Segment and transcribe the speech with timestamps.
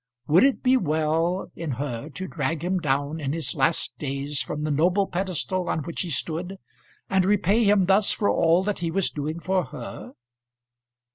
[0.25, 4.63] Would it be well in her to drag him down in his last days from
[4.63, 6.57] the noble pedestal on which he stood,
[7.07, 10.13] and repay him thus for all that he was doing for her?